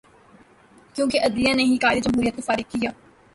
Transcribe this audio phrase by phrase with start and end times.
[0.95, 2.91] کیونکہ عدلیہ نے ہی قائد جمہوریت کو فارغ کیا۔